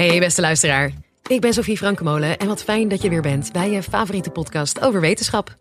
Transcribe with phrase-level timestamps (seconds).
[0.00, 0.92] Hey beste luisteraar,
[1.26, 4.80] ik ben Sofie Frankemolen en wat fijn dat je weer bent bij je favoriete podcast
[4.80, 5.56] over wetenschap.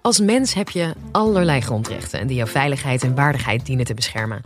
[0.00, 4.42] Als mens heb je allerlei grondrechten die jouw veiligheid en waardigheid dienen te beschermen.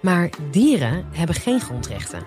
[0.00, 2.26] Maar dieren hebben geen grondrechten.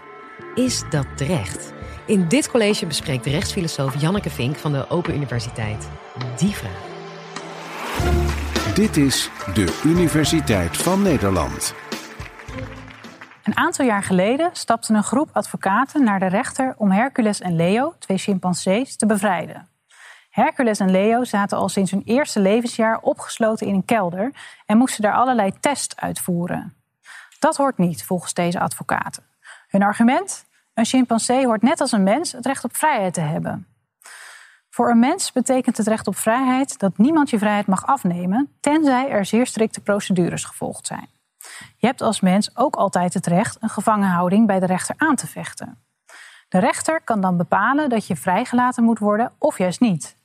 [0.55, 1.73] Is dat terecht?
[2.05, 5.88] In dit college bespreekt de rechtsfilosoof Janneke Vink van de Open Universiteit
[6.38, 6.81] die vraag.
[8.73, 11.73] Dit is de Universiteit van Nederland.
[13.44, 17.95] Een aantal jaar geleden stapte een groep advocaten naar de rechter om Hercules en Leo,
[18.00, 19.67] twee chimpansees, te bevrijden.
[20.30, 24.31] Hercules en Leo zaten al sinds hun eerste levensjaar opgesloten in een kelder
[24.66, 26.73] en moesten daar allerlei tests uitvoeren.
[27.40, 29.23] Dat hoort niet, volgens deze advocaten.
[29.67, 30.45] Hun argument?
[30.73, 33.67] Een chimpansee hoort net als een mens het recht op vrijheid te hebben.
[34.70, 39.09] Voor een mens betekent het recht op vrijheid dat niemand je vrijheid mag afnemen, tenzij
[39.09, 41.12] er zeer strikte procedures gevolgd zijn.
[41.77, 45.27] Je hebt als mens ook altijd het recht een gevangenhouding bij de rechter aan te
[45.27, 45.83] vechten.
[46.49, 50.17] De rechter kan dan bepalen dat je vrijgelaten moet worden of juist niet.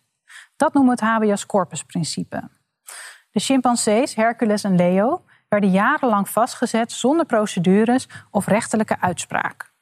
[0.57, 2.49] Dat noemen we het habeas corpus principe.
[3.31, 9.73] De chimpansees Hercules en Leo werden jarenlang vastgezet zonder procedures of rechterlijke uitspraak.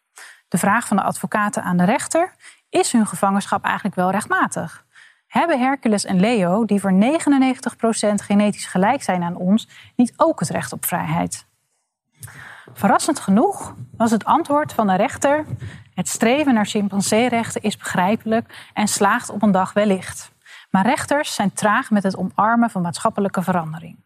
[0.49, 2.35] De vraag van de advocaten aan de rechter:
[2.69, 4.86] is hun gevangenschap eigenlijk wel rechtmatig?
[5.37, 6.97] Hebben Hercules en Leo, die voor 99%
[8.15, 11.47] genetisch gelijk zijn aan ons, niet ook het recht op vrijheid?
[12.73, 15.45] Verrassend genoeg was het antwoord van de rechter:
[15.95, 20.33] het streven naar chimpanseerechten is begrijpelijk en slaagt op een dag wellicht.
[20.71, 24.05] Maar rechters zijn traag met het omarmen van maatschappelijke verandering.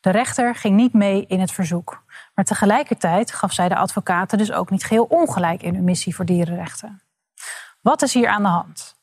[0.00, 2.04] De rechter ging niet mee in het verzoek,
[2.34, 6.24] maar tegelijkertijd gaf zij de advocaten dus ook niet geheel ongelijk in hun missie voor
[6.24, 7.02] dierenrechten.
[7.80, 9.00] Wat is hier aan de hand?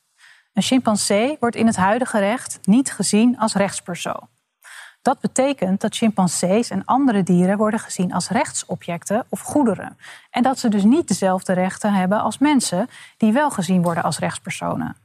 [0.52, 4.28] Een chimpansee wordt in het huidige recht niet gezien als rechtspersoon.
[5.02, 9.98] Dat betekent dat chimpansees en andere dieren worden gezien als rechtsobjecten of goederen.
[10.30, 14.18] En dat ze dus niet dezelfde rechten hebben als mensen, die wel gezien worden als
[14.18, 14.96] rechtspersonen.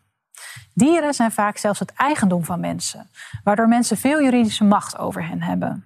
[0.74, 3.10] Dieren zijn vaak zelfs het eigendom van mensen,
[3.44, 5.86] waardoor mensen veel juridische macht over hen hebben.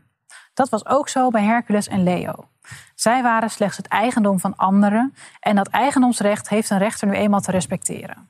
[0.54, 2.48] Dat was ook zo bij Hercules en Leo.
[2.96, 7.42] Zij waren slechts het eigendom van anderen en dat eigendomsrecht heeft een rechter nu eenmaal
[7.42, 8.30] te respecteren.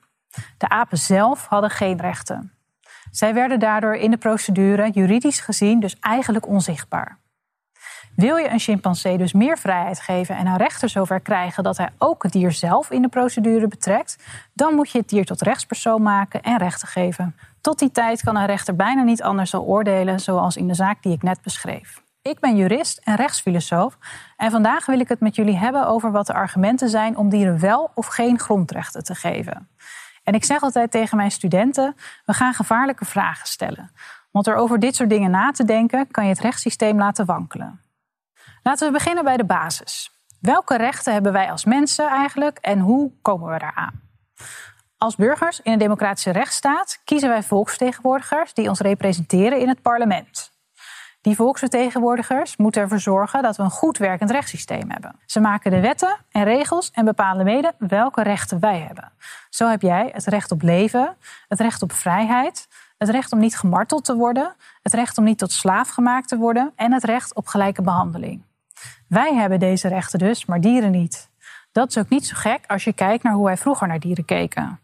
[0.58, 2.52] De apen zelf hadden geen rechten.
[3.10, 7.18] Zij werden daardoor in de procedure juridisch gezien dus eigenlijk onzichtbaar.
[8.16, 11.88] Wil je een chimpansee dus meer vrijheid geven en een rechter zover krijgen dat hij
[11.98, 14.16] ook het dier zelf in de procedure betrekt,
[14.52, 17.36] dan moet je het dier tot rechtspersoon maken en rechten geven.
[17.60, 21.02] Tot die tijd kan een rechter bijna niet anders zal oordelen, zoals in de zaak
[21.02, 22.02] die ik net beschreef.
[22.22, 23.98] Ik ben jurist en rechtsfilosoof
[24.36, 27.60] en vandaag wil ik het met jullie hebben over wat de argumenten zijn om dieren
[27.60, 29.68] wel of geen grondrechten te geven.
[30.22, 33.90] En ik zeg altijd tegen mijn studenten: we gaan gevaarlijke vragen stellen.
[34.30, 37.80] Want door over dit soort dingen na te denken, kan je het rechtssysteem laten wankelen.
[38.62, 40.10] Laten we beginnen bij de basis.
[40.40, 44.00] Welke rechten hebben wij als mensen eigenlijk en hoe komen we daaraan?
[44.98, 50.52] Als burgers in een democratische rechtsstaat kiezen wij volksvertegenwoordigers die ons representeren in het parlement.
[51.20, 55.18] Die volksvertegenwoordigers moeten ervoor zorgen dat we een goed werkend rechtssysteem hebben.
[55.26, 59.12] Ze maken de wetten en regels en bepalen mede welke rechten wij hebben.
[59.50, 61.16] Zo heb jij het recht op leven,
[61.48, 65.38] het recht op vrijheid, het recht om niet gemarteld te worden, het recht om niet
[65.38, 68.42] tot slaaf gemaakt te worden en het recht op gelijke behandeling.
[69.08, 71.30] Wij hebben deze rechten dus, maar dieren niet.
[71.72, 74.24] Dat is ook niet zo gek als je kijkt naar hoe wij vroeger naar dieren
[74.24, 74.80] keken.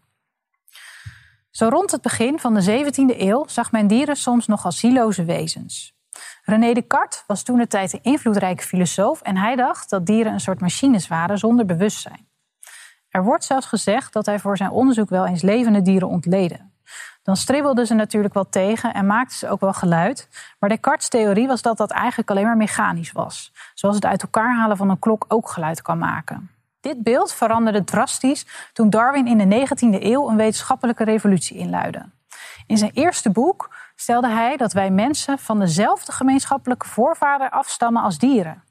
[1.51, 5.23] Zo rond het begin van de 17e eeuw zag men dieren soms nog als zieloze
[5.23, 5.96] wezens.
[6.49, 10.39] René Descartes was toen de tijd een invloedrijke filosoof en hij dacht dat dieren een
[10.39, 12.27] soort machines waren zonder bewustzijn.
[13.09, 16.59] Er wordt zelfs gezegd dat hij voor zijn onderzoek wel eens levende dieren ontleedde.
[17.23, 20.29] Dan stribbelden ze natuurlijk wel tegen en maakten ze ook wel geluid.
[20.59, 23.53] Maar Descartes' theorie was dat dat eigenlijk alleen maar mechanisch was.
[23.73, 26.51] Zoals het uit elkaar halen van een klok ook geluid kan maken.
[26.79, 32.05] Dit beeld veranderde drastisch toen Darwin in de 19e eeuw een wetenschappelijke revolutie inluidde.
[32.67, 38.17] In zijn eerste boek stelde hij dat wij mensen van dezelfde gemeenschappelijke voorvader afstammen als
[38.17, 38.63] dieren.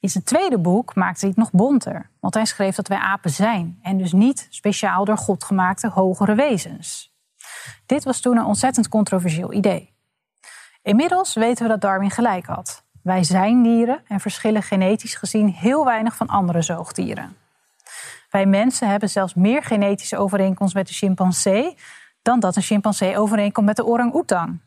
[0.00, 3.30] In zijn tweede boek maakte hij het nog bonter, want hij schreef dat wij apen
[3.30, 7.14] zijn en dus niet speciaal door God gemaakte hogere wezens.
[7.86, 9.94] Dit was toen een ontzettend controversieel idee.
[10.82, 12.84] Inmiddels weten we dat Darwin gelijk had.
[13.02, 17.36] Wij zijn dieren en verschillen genetisch gezien heel weinig van andere zoogdieren.
[18.30, 21.76] Wij mensen hebben zelfs meer genetische overeenkomst met de chimpansee
[22.26, 24.58] dan dat een chimpansee overeenkomt met de orang-oetang.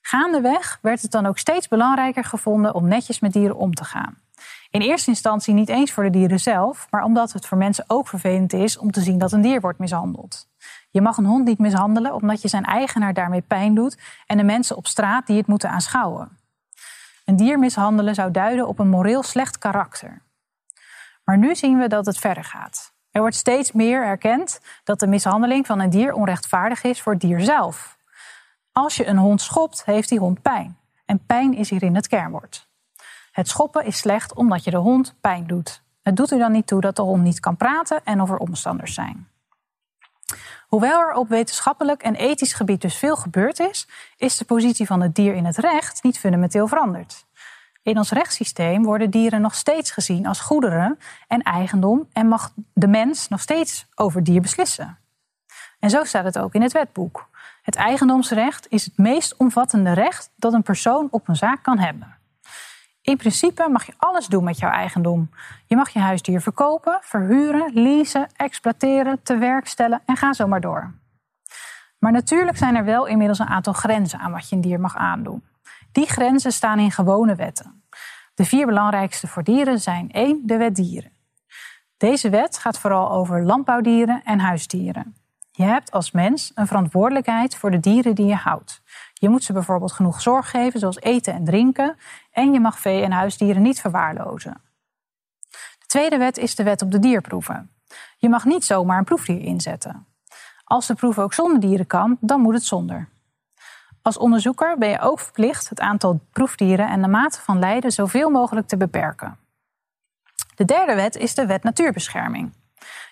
[0.00, 4.18] Gaandeweg werd het dan ook steeds belangrijker gevonden om netjes met dieren om te gaan.
[4.70, 8.08] In eerste instantie niet eens voor de dieren zelf, maar omdat het voor mensen ook
[8.08, 10.48] vervelend is om te zien dat een dier wordt mishandeld.
[10.90, 14.44] Je mag een hond niet mishandelen omdat je zijn eigenaar daarmee pijn doet en de
[14.44, 16.38] mensen op straat die het moeten aanschouwen.
[17.24, 20.22] Een dier mishandelen zou duiden op een moreel slecht karakter.
[21.24, 22.96] Maar nu zien we dat het verder gaat.
[23.10, 27.20] Er wordt steeds meer erkend dat de mishandeling van een dier onrechtvaardig is voor het
[27.20, 27.98] dier zelf.
[28.72, 30.78] Als je een hond schopt, heeft die hond pijn.
[31.04, 32.68] En pijn is hierin het kernwoord.
[33.32, 35.82] Het schoppen is slecht omdat je de hond pijn doet.
[36.02, 38.36] Het doet er dan niet toe dat de hond niet kan praten en of er
[38.36, 39.28] omstanders zijn.
[40.68, 45.00] Hoewel er op wetenschappelijk en ethisch gebied dus veel gebeurd is, is de positie van
[45.00, 47.26] het dier in het recht niet fundamenteel veranderd.
[47.88, 50.98] In ons rechtssysteem worden dieren nog steeds gezien als goederen
[51.28, 54.98] en eigendom en mag de mens nog steeds over dier beslissen.
[55.78, 57.28] En zo staat het ook in het wetboek.
[57.62, 62.16] Het eigendomsrecht is het meest omvattende recht dat een persoon op een zaak kan hebben.
[63.02, 65.30] In principe mag je alles doen met jouw eigendom.
[65.66, 70.60] Je mag je huisdier verkopen, verhuren, leasen, exploiteren, te werk stellen en ga zo maar
[70.60, 70.94] door.
[71.98, 74.96] Maar natuurlijk zijn er wel inmiddels een aantal grenzen aan wat je een dier mag
[74.96, 75.42] aandoen.
[75.92, 77.82] Die grenzen staan in gewone wetten.
[78.34, 80.42] De vier belangrijkste voor dieren zijn 1.
[80.44, 81.12] De wet dieren.
[81.96, 85.16] Deze wet gaat vooral over landbouwdieren en huisdieren.
[85.50, 88.82] Je hebt als mens een verantwoordelijkheid voor de dieren die je houdt.
[89.14, 91.96] Je moet ze bijvoorbeeld genoeg zorg geven, zoals eten en drinken.
[92.30, 94.60] En je mag vee- en huisdieren niet verwaarlozen.
[95.78, 97.70] De tweede wet is de wet op de dierproeven.
[98.16, 100.06] Je mag niet zomaar een proefdier inzetten.
[100.64, 103.08] Als de proef ook zonder dieren kan, dan moet het zonder.
[104.08, 108.30] Als onderzoeker ben je ook verplicht het aantal proefdieren en de mate van lijden zoveel
[108.30, 109.38] mogelijk te beperken.
[110.54, 112.52] De derde wet is de wet natuurbescherming.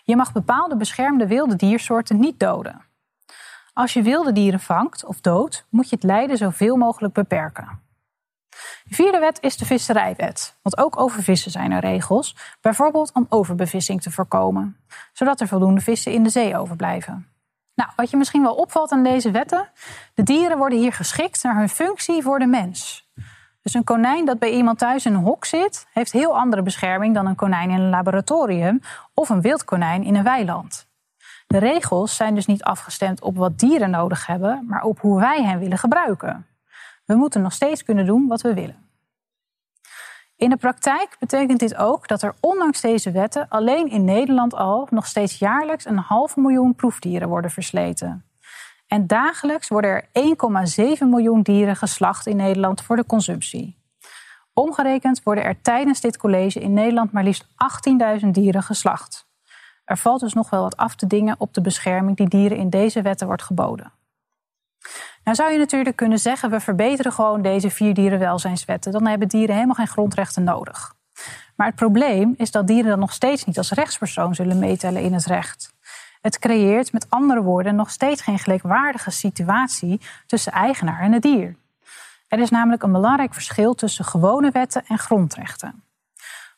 [0.04, 2.82] Je mag bepaalde beschermde wilde diersoorten niet doden.
[3.72, 7.80] Als je wilde dieren vangt of doodt, moet je het lijden zoveel mogelijk beperken.
[8.84, 13.26] De vierde wet is de visserijwet, want ook over vissen zijn er regels, bijvoorbeeld om
[13.28, 14.76] overbevissing te voorkomen,
[15.12, 17.35] zodat er voldoende vissen in de zee overblijven.
[17.76, 19.68] Nou, wat je misschien wel opvalt aan deze wetten,
[20.14, 23.10] de dieren worden hier geschikt naar hun functie voor de mens.
[23.62, 27.14] Dus een konijn dat bij iemand thuis in een hok zit, heeft heel andere bescherming
[27.14, 28.80] dan een konijn in een laboratorium
[29.14, 30.88] of een wildkonijn in een weiland.
[31.46, 35.42] De regels zijn dus niet afgestemd op wat dieren nodig hebben, maar op hoe wij
[35.42, 36.46] hen willen gebruiken.
[37.04, 38.85] We moeten nog steeds kunnen doen wat we willen.
[40.36, 44.86] In de praktijk betekent dit ook dat er ondanks deze wetten alleen in Nederland al
[44.90, 48.24] nog steeds jaarlijks een half miljoen proefdieren worden versleten.
[48.86, 50.08] En dagelijks worden er
[50.98, 53.76] 1,7 miljoen dieren geslacht in Nederland voor de consumptie.
[54.52, 57.46] Omgerekend worden er tijdens dit college in Nederland maar liefst
[58.20, 59.26] 18.000 dieren geslacht.
[59.84, 62.70] Er valt dus nog wel wat af te dingen op de bescherming die dieren in
[62.70, 63.92] deze wetten wordt geboden.
[65.26, 68.92] Nou zou je natuurlijk kunnen zeggen, we verbeteren gewoon deze vier dierenwelzijnswetten.
[68.92, 70.94] Dan hebben dieren helemaal geen grondrechten nodig.
[71.56, 75.12] Maar het probleem is dat dieren dan nog steeds niet als rechtspersoon zullen meetellen in
[75.12, 75.74] het recht.
[76.20, 81.56] Het creëert met andere woorden nog steeds geen gelijkwaardige situatie tussen eigenaar en het dier.
[82.28, 85.82] Er is namelijk een belangrijk verschil tussen gewone wetten en grondrechten.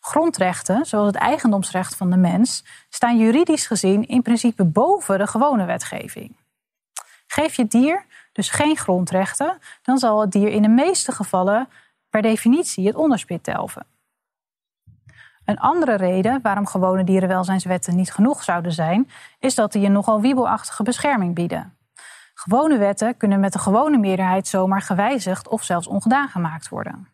[0.00, 5.64] Grondrechten, zoals het eigendomsrecht van de mens, staan juridisch gezien in principe boven de gewone
[5.64, 6.36] wetgeving.
[7.26, 8.04] Geef je dier
[8.38, 11.68] dus geen grondrechten, dan zal het dier in de meeste gevallen
[12.10, 13.86] per definitie het onderspit delven.
[15.44, 20.20] Een andere reden waarom gewone dierenwelzijnswetten niet genoeg zouden zijn, is dat die een nogal
[20.20, 21.76] wiebelachtige bescherming bieden.
[22.34, 27.08] Gewone wetten kunnen met de gewone meerderheid zomaar gewijzigd of zelfs ongedaan gemaakt worden.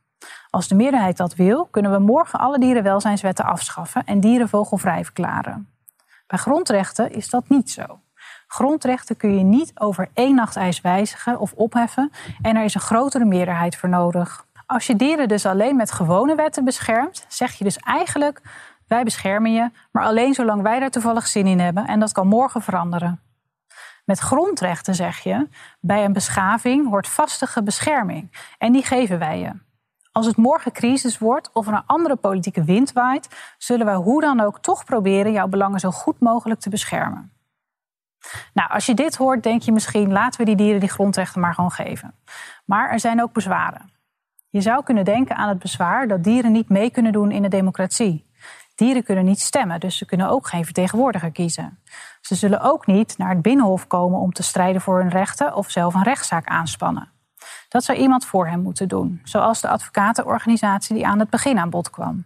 [0.51, 5.69] Als de meerderheid dat wil, kunnen we morgen alle dierenwelzijnswetten afschaffen en dieren vogelvrij verklaren.
[6.27, 8.01] Bij grondrechten is dat niet zo.
[8.47, 12.11] Grondrechten kun je niet over één nacht ijs wijzigen of opheffen
[12.43, 14.47] en er is een grotere meerderheid voor nodig.
[14.67, 18.41] Als je dieren dus alleen met gewone wetten beschermt, zeg je dus eigenlijk:
[18.87, 22.27] wij beschermen je, maar alleen zolang wij daar toevallig zin in hebben en dat kan
[22.27, 23.21] morgen veranderen.
[24.05, 25.49] Met grondrechten zeg je:
[25.81, 29.53] bij een beschaving hoort vastige bescherming en die geven wij je.
[30.13, 34.21] Als het morgen crisis wordt of er een andere politieke wind waait, zullen wij hoe
[34.21, 37.34] dan ook toch proberen jouw belangen zo goed mogelijk te beschermen.
[38.53, 41.55] Nou, als je dit hoort, denk je misschien laten we die dieren die grondrechten maar
[41.55, 42.15] gewoon geven.
[42.65, 43.93] Maar er zijn ook bezwaren.
[44.49, 47.49] Je zou kunnen denken aan het bezwaar dat dieren niet mee kunnen doen in de
[47.49, 48.33] democratie.
[48.75, 51.79] Dieren kunnen niet stemmen, dus ze kunnen ook geen vertegenwoordiger kiezen.
[52.21, 55.71] Ze zullen ook niet naar het binnenhof komen om te strijden voor hun rechten of
[55.71, 57.13] zelf een rechtszaak aanspannen.
[57.69, 61.71] Dat zou iemand voor hen moeten doen, zoals de advocatenorganisatie die aan het begin aan
[61.71, 62.25] bod kwam.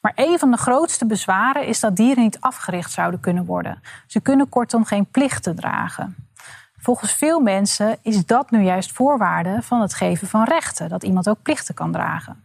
[0.00, 3.82] Maar een van de grootste bezwaren is dat dieren niet afgericht zouden kunnen worden.
[4.06, 6.28] Ze kunnen kortom geen plichten dragen.
[6.76, 11.28] Volgens veel mensen is dat nu juist voorwaarde van het geven van rechten, dat iemand
[11.28, 12.42] ook plichten kan dragen.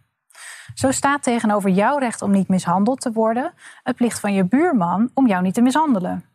[0.74, 5.10] Zo staat tegenover jouw recht om niet mishandeld te worden het plicht van je buurman
[5.14, 6.26] om jou niet te mishandelen.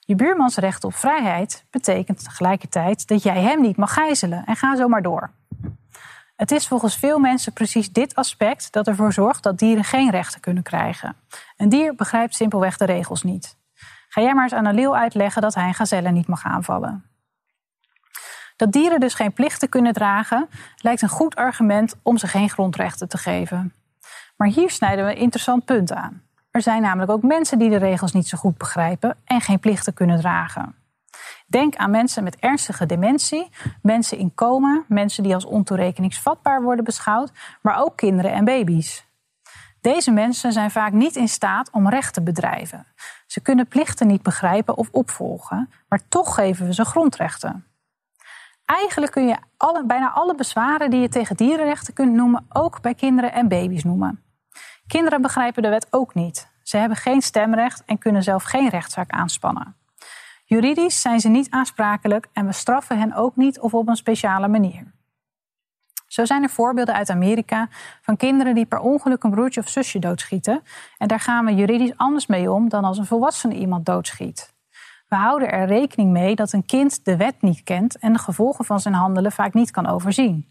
[0.00, 4.76] Je buurmans recht op vrijheid betekent tegelijkertijd dat jij hem niet mag gijzelen en ga
[4.76, 5.30] zo maar door.
[6.42, 10.40] Het is volgens veel mensen precies dit aspect dat ervoor zorgt dat dieren geen rechten
[10.40, 11.16] kunnen krijgen.
[11.56, 13.56] Een dier begrijpt simpelweg de regels niet.
[14.08, 17.04] Ga jij maar eens aan een leeuw uitleggen dat hij een gazelle niet mag aanvallen.
[18.56, 23.08] Dat dieren dus geen plichten kunnen dragen, lijkt een goed argument om ze geen grondrechten
[23.08, 23.72] te geven.
[24.36, 26.22] Maar hier snijden we een interessant punt aan.
[26.50, 29.94] Er zijn namelijk ook mensen die de regels niet zo goed begrijpen en geen plichten
[29.94, 30.81] kunnen dragen.
[31.46, 33.50] Denk aan mensen met ernstige dementie,
[33.82, 39.06] mensen in coma, mensen die als ontoerekeningsvatbaar worden beschouwd, maar ook kinderen en baby's.
[39.80, 42.86] Deze mensen zijn vaak niet in staat om recht te bedrijven.
[43.26, 47.66] Ze kunnen plichten niet begrijpen of opvolgen, maar toch geven we ze grondrechten.
[48.64, 52.94] Eigenlijk kun je alle, bijna alle bezwaren die je tegen dierenrechten kunt noemen, ook bij
[52.94, 54.22] kinderen en baby's noemen.
[54.86, 56.50] Kinderen begrijpen de wet ook niet.
[56.62, 59.76] Ze hebben geen stemrecht en kunnen zelf geen rechtszaak aanspannen.
[60.52, 64.48] Juridisch zijn ze niet aansprakelijk en we straffen hen ook niet of op een speciale
[64.48, 64.92] manier.
[66.06, 67.68] Zo zijn er voorbeelden uit Amerika
[68.02, 70.62] van kinderen die per ongeluk een broertje of zusje doodschieten.
[70.98, 74.54] En daar gaan we juridisch anders mee om dan als een volwassene iemand doodschiet.
[75.08, 78.64] We houden er rekening mee dat een kind de wet niet kent en de gevolgen
[78.64, 80.48] van zijn handelen vaak niet kan overzien.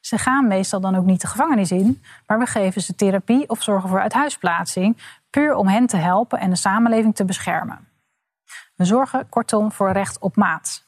[0.00, 3.62] Ze gaan meestal dan ook niet de gevangenis in, maar we geven ze therapie of
[3.62, 4.96] zorgen voor uithuisplaatsing,
[5.30, 7.92] puur om hen te helpen en de samenleving te beschermen.
[8.76, 10.86] We zorgen kortom voor recht op maat.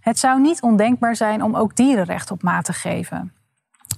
[0.00, 3.34] Het zou niet ondenkbaar zijn om ook dieren recht op maat te geven.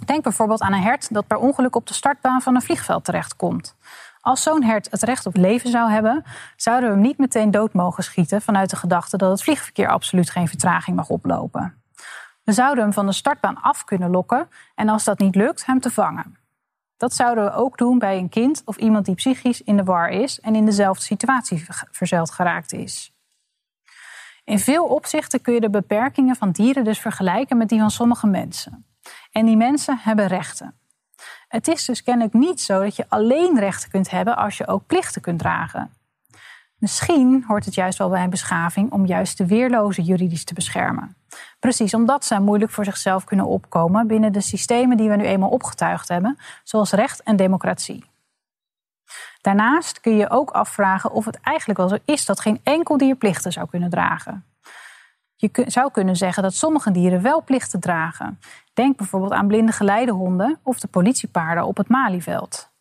[0.05, 3.77] Denk bijvoorbeeld aan een hert dat per ongeluk op de startbaan van een vliegveld terechtkomt.
[4.21, 6.25] Als zo'n hert het recht op leven zou hebben,
[6.57, 10.31] zouden we hem niet meteen dood mogen schieten vanuit de gedachte dat het vliegverkeer absoluut
[10.31, 11.83] geen vertraging mag oplopen.
[12.45, 15.81] We zouden hem van de startbaan af kunnen lokken en als dat niet lukt, hem
[15.81, 16.44] te vangen.
[17.05, 20.09] Dat zouden we ook doen bij een kind of iemand die psychisch in de war
[20.09, 23.13] is en in dezelfde situatie verzeild geraakt is.
[24.45, 28.27] In veel opzichten kun je de beperkingen van dieren dus vergelijken met die van sommige
[28.27, 28.87] mensen.
[29.33, 30.79] En die mensen hebben rechten.
[31.49, 34.87] Het is dus kennelijk niet zo dat je alleen rechten kunt hebben als je ook
[34.87, 35.91] plichten kunt dragen.
[36.85, 41.17] Misschien hoort het juist wel bij een beschaving om juist de weerloze juridisch te beschermen.
[41.59, 45.49] Precies omdat zij moeilijk voor zichzelf kunnen opkomen binnen de systemen die we nu eenmaal
[45.49, 48.05] opgetuigd hebben, zoals recht en democratie.
[49.41, 53.17] Daarnaast kun je ook afvragen of het eigenlijk wel zo is dat geen enkel dier
[53.17, 54.45] plichten zou kunnen dragen.
[55.37, 58.41] Je zou kunnen zeggen dat sommige dieren wel plichten dragen.
[58.73, 62.73] Denk bijvoorbeeld aan blinde geleidehonden of de politiepaarden op het Malieveld.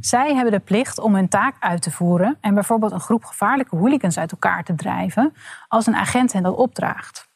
[0.00, 3.76] Zij hebben de plicht om hun taak uit te voeren en bijvoorbeeld een groep gevaarlijke
[3.76, 5.34] hooligans uit elkaar te drijven
[5.68, 7.28] als een agent hen dat opdraagt.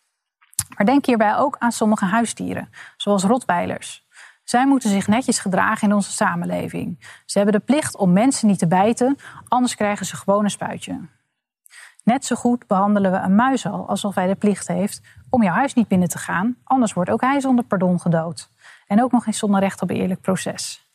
[0.77, 4.07] Maar denk hierbij ook aan sommige huisdieren, zoals rotweilers.
[4.45, 7.21] Zij moeten zich netjes gedragen in onze samenleving.
[7.27, 9.17] Ze hebben de plicht om mensen niet te bijten,
[9.49, 11.01] anders krijgen ze gewoon een spuitje.
[12.05, 15.55] Net zo goed behandelen we een muis al alsof hij de plicht heeft om jouw
[15.55, 18.51] huis niet binnen te gaan, anders wordt ook hij zonder pardon gedood.
[18.87, 20.90] En ook nog eens zonder recht op een eerlijk proces.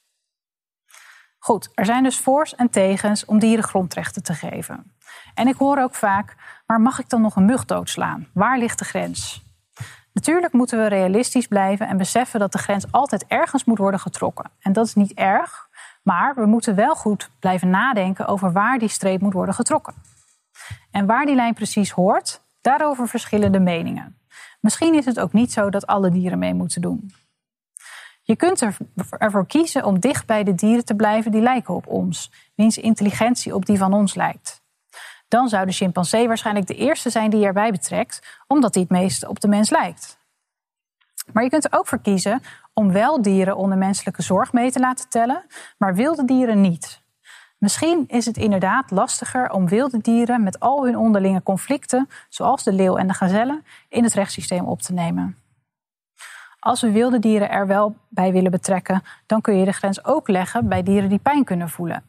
[1.46, 4.92] Goed, er zijn dus voor's en tegens om dieren grondrechten te geven.
[5.34, 6.36] En ik hoor ook vaak,
[6.66, 8.28] maar mag ik dan nog een mug doodslaan?
[8.34, 9.46] Waar ligt de grens?
[10.14, 14.52] Natuurlijk moeten we realistisch blijven en beseffen dat de grens altijd ergens moet worden getrokken.
[14.60, 15.70] En dat is niet erg,
[16.04, 19.94] maar we moeten wel goed blijven nadenken over waar die streep moet worden getrokken.
[20.92, 24.18] En waar die lijn precies hoort, daarover verschillen de meningen.
[24.60, 27.14] Misschien is het ook niet zo dat alle dieren mee moeten doen.
[28.27, 28.65] Je kunt
[29.17, 33.55] ervoor kiezen om dicht bij de dieren te blijven die lijken op ons, wiens intelligentie
[33.55, 34.63] op die van ons lijkt.
[35.27, 38.91] Dan zou de chimpansee waarschijnlijk de eerste zijn die je erbij betrekt, omdat hij het
[38.91, 40.17] meest op de mens lijkt.
[41.34, 42.41] Maar je kunt er ook voor kiezen
[42.74, 45.46] om wel dieren onder menselijke zorg mee te laten tellen,
[45.77, 47.03] maar wilde dieren niet.
[47.58, 52.74] Misschien is het inderdaad lastiger om wilde dieren met al hun onderlinge conflicten, zoals de
[52.74, 55.38] leeuw en de gazelle, in het rechtssysteem op te nemen.
[56.65, 60.27] Als we wilde dieren er wel bij willen betrekken, dan kun je de grens ook
[60.27, 62.03] leggen bij dieren die pijn kunnen voelen.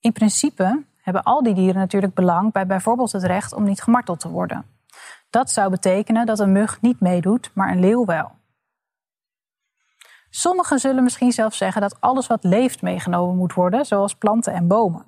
[0.00, 4.20] In principe hebben al die dieren natuurlijk belang bij bijvoorbeeld het recht om niet gemarteld
[4.20, 4.64] te worden.
[5.30, 8.30] Dat zou betekenen dat een mug niet meedoet, maar een leeuw wel.
[10.30, 14.66] Sommigen zullen misschien zelfs zeggen dat alles wat leeft meegenomen moet worden, zoals planten en
[14.66, 15.04] bomen.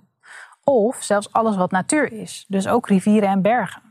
[0.64, 3.89] Of zelfs alles wat natuur is, dus ook rivieren en bergen.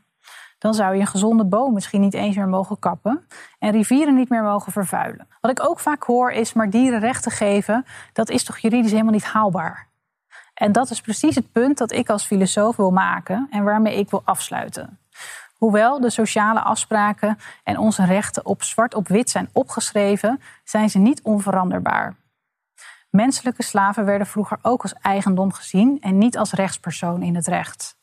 [0.60, 3.28] Dan zou je een gezonde boom misschien niet eens meer mogen kappen
[3.60, 5.28] en rivieren niet meer mogen vervuilen.
[5.42, 9.14] Wat ik ook vaak hoor is, maar dieren rechten geven, dat is toch juridisch helemaal
[9.14, 9.88] niet haalbaar.
[10.54, 14.10] En dat is precies het punt dat ik als filosoof wil maken en waarmee ik
[14.10, 15.00] wil afsluiten.
[15.58, 20.98] Hoewel de sociale afspraken en onze rechten op zwart op wit zijn opgeschreven, zijn ze
[20.98, 22.16] niet onveranderbaar.
[23.10, 27.99] Menselijke slaven werden vroeger ook als eigendom gezien en niet als rechtspersoon in het recht.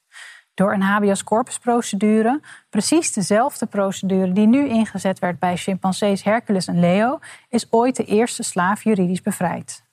[0.56, 6.66] Door een habeas corpus procedure, precies dezelfde procedure die nu ingezet werd bij chimpansees Hercules
[6.66, 9.84] en Leo, is ooit de eerste slaaf juridisch bevrijd.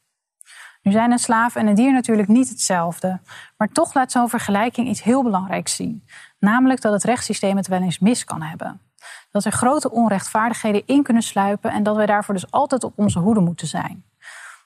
[0.81, 3.19] Nu zijn een slaaf en een dier natuurlijk niet hetzelfde,
[3.57, 6.07] maar toch laat zo'n vergelijking iets heel belangrijks zien,
[6.39, 8.81] namelijk dat het rechtssysteem het wel eens mis kan hebben.
[9.31, 13.19] Dat er grote onrechtvaardigheden in kunnen sluipen en dat wij daarvoor dus altijd op onze
[13.19, 14.05] hoede moeten zijn.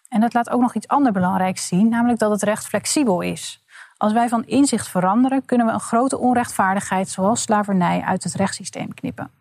[0.10, 3.66] En dat laat ook nog iets anders belangrijks zien, namelijk dat het recht flexibel is.
[3.98, 8.94] Als wij van inzicht veranderen, kunnen we een grote onrechtvaardigheid zoals slavernij uit het rechtssysteem
[8.94, 9.32] knippen.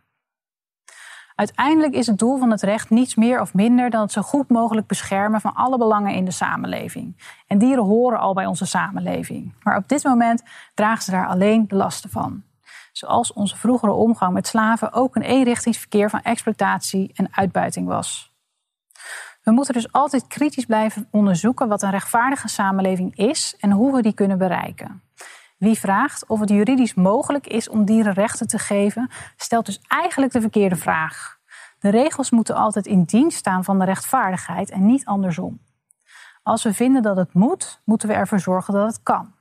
[1.34, 4.48] Uiteindelijk is het doel van het recht niets meer of minder dan het zo goed
[4.48, 7.16] mogelijk beschermen van alle belangen in de samenleving.
[7.46, 9.54] En dieren horen al bij onze samenleving.
[9.62, 10.42] Maar op dit moment
[10.74, 12.42] dragen ze daar alleen de lasten van.
[12.92, 18.35] Zoals onze vroegere omgang met slaven ook een eenrichtingsverkeer van exploitatie en uitbuiting was.
[19.46, 24.02] We moeten dus altijd kritisch blijven onderzoeken wat een rechtvaardige samenleving is en hoe we
[24.02, 25.02] die kunnen bereiken.
[25.58, 30.32] Wie vraagt of het juridisch mogelijk is om dieren rechten te geven, stelt dus eigenlijk
[30.32, 31.38] de verkeerde vraag.
[31.78, 35.60] De regels moeten altijd in dienst staan van de rechtvaardigheid en niet andersom.
[36.42, 39.34] Als we vinden dat het moet, moeten we ervoor zorgen dat het kan.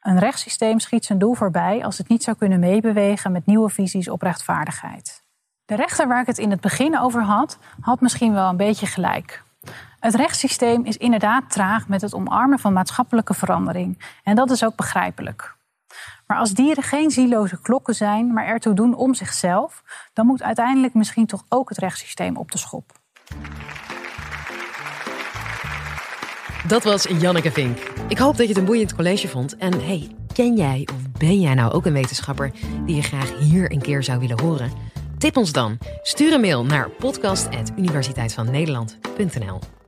[0.00, 4.08] Een rechtssysteem schiet zijn doel voorbij als het niet zou kunnen meebewegen met nieuwe visies
[4.08, 5.21] op rechtvaardigheid.
[5.72, 8.86] De rechter waar ik het in het begin over had, had misschien wel een beetje
[8.86, 9.42] gelijk.
[10.00, 13.98] Het rechtssysteem is inderdaad traag met het omarmen van maatschappelijke verandering.
[14.22, 15.56] En dat is ook begrijpelijk.
[16.26, 20.94] Maar als dieren geen zieloze klokken zijn, maar ertoe doen om zichzelf, dan moet uiteindelijk
[20.94, 22.92] misschien toch ook het rechtssysteem op de schop.
[26.66, 27.78] Dat was Janneke Vink.
[28.08, 29.56] Ik hoop dat je het een boeiend college vond.
[29.56, 32.52] En hey, ken jij of ben jij nou ook een wetenschapper
[32.86, 34.91] die je graag hier een keer zou willen horen?
[35.22, 35.78] Tip ons dan.
[36.02, 39.81] Stuur een mail naar podcast.universiteitvannederland.nl